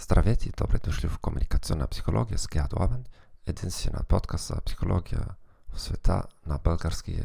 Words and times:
Здравейте 0.00 0.48
и 0.48 0.52
добре 0.52 0.78
дошли 0.78 1.08
в 1.08 1.18
Комуникационна 1.18 1.86
психология 1.86 2.38
с 2.38 2.48
Геат 2.48 2.72
Орбан, 2.72 3.04
единствена 3.46 4.02
подкаст 4.08 4.46
за 4.46 4.60
психология 4.60 5.26
в 5.72 5.80
света 5.80 6.22
на 6.46 6.58
български 6.58 7.10
и 7.12 7.22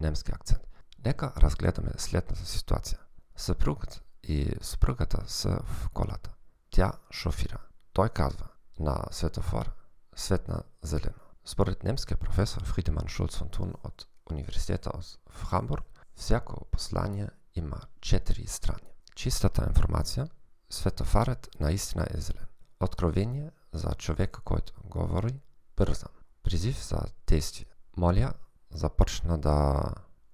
немски 0.00 0.32
акцент. 0.32 0.60
Нека 1.04 1.32
разгледаме 1.36 1.90
следната 1.98 2.46
ситуация. 2.46 2.98
Съпругът 3.36 4.02
и 4.22 4.52
съпругата 4.60 5.24
са 5.26 5.60
в 5.64 5.88
колата. 5.90 6.30
Тя 6.70 6.92
шофира. 7.10 7.58
Той 7.92 8.08
казва 8.08 8.48
на 8.78 9.04
светофор 9.10 9.72
светна 10.16 10.62
зелено. 10.82 11.20
Според 11.44 11.84
немския 11.84 12.16
професор 12.16 12.64
Фридеман 12.64 13.08
Шулц 13.08 13.38
Тун 13.50 13.74
от 13.84 14.06
университета 14.30 14.90
в 15.30 15.44
Хамбург, 15.44 15.84
всяко 16.14 16.64
послание 16.64 17.28
има 17.54 17.80
четири 18.00 18.46
страни. 18.46 18.92
Чистата 19.14 19.64
информация– 19.68 20.28
Светофарът 20.70 21.48
наистина 21.60 22.06
е 22.10 22.20
зелен. 22.20 22.46
Откровение 22.80 23.50
за 23.72 23.94
човека, 23.94 24.40
който 24.40 24.72
говори, 24.84 25.40
бързам. 25.76 26.10
Призив 26.42 26.88
за 26.88 26.98
действие. 27.26 27.66
Моля, 27.96 28.32
започна 28.70 29.38
да 29.38 29.84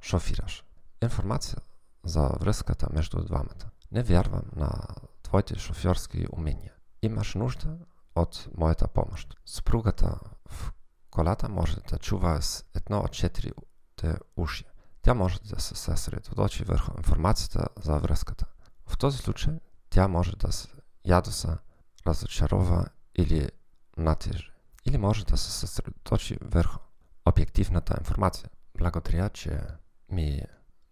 шофираш. 0.01 0.65
Информация 1.03 1.59
за 2.05 2.29
връзката 2.41 2.87
между 2.93 3.25
двамата. 3.25 3.71
Не 3.93 4.03
вярвам 4.03 4.43
на 4.57 4.71
твоите 5.23 5.59
шофьорски 5.59 6.27
умения. 6.33 6.73
Имаш 7.03 7.35
нужда 7.35 7.79
от 8.15 8.49
моята 8.59 8.89
помощ. 8.89 9.37
Спругата 9.47 10.19
в 10.49 10.73
колата 11.11 11.49
може 11.49 11.77
да 11.77 11.99
чува 11.99 12.43
с 12.43 12.65
едно 12.75 12.99
от 12.99 13.13
четирите 13.13 14.19
уши. 14.37 14.65
Тя 15.03 15.15
може 15.15 15.41
да 15.41 15.61
се 15.61 15.75
съсредоточи 15.75 16.65
върху 16.65 16.93
информацията 16.99 17.69
за 17.83 17.99
връзката. 17.99 18.47
В 18.87 18.99
този 18.99 19.19
случай 19.19 19.59
тя 19.93 20.09
може 20.09 20.37
да 20.37 20.53
се 20.53 20.69
ядоса, 21.05 21.59
разочарова 22.07 22.87
или 23.15 23.49
натежи. 23.97 24.51
Или 24.85 24.99
може 24.99 25.25
да 25.25 25.37
се 25.37 25.51
съсредоточи 25.51 26.39
върху 26.43 26.79
обективната 27.27 27.97
информация. 28.01 28.51
Благодаря, 28.79 29.29
че 29.29 29.61
ми 30.09 30.43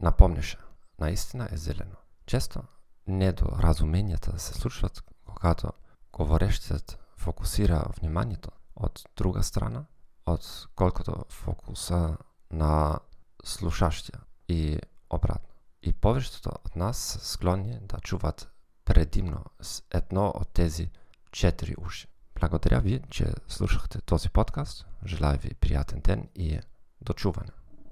напомняше. 0.01 0.59
Наистина 0.98 1.48
е 1.53 1.57
зелено. 1.57 1.97
Често 2.27 2.62
недоразуменията 3.07 4.39
се 4.39 4.55
случват, 4.55 5.03
когато 5.25 5.73
говорещият 6.12 6.98
фокусира 7.17 7.85
вниманието 8.01 8.51
от 8.77 9.03
друга 9.17 9.42
страна, 9.42 9.85
отколкото 10.27 11.25
фокуса 11.29 12.17
на 12.51 12.98
слушащия 13.45 14.20
и 14.48 14.79
обратно. 15.11 15.48
И 15.83 15.92
повечето 15.92 16.51
от 16.64 16.77
нас 16.77 17.19
склонни 17.23 17.79
да 17.83 18.01
чуват 18.01 18.51
предимно 18.94 19.44
с 19.60 19.83
едно 19.91 20.33
от 20.34 20.48
тези 20.48 20.91
четири 21.33 21.74
уши. 21.78 22.06
Благодаря 22.41 22.80
ви, 22.80 23.00
че 23.10 23.33
слушахте 23.48 24.00
този 24.00 24.28
подкаст. 24.30 24.86
Желая 25.06 25.38
ви 25.38 25.55
приятен 25.55 26.00
ден 26.00 26.28
и 26.34 26.60
до 27.00 27.12
чуване. 27.12 27.50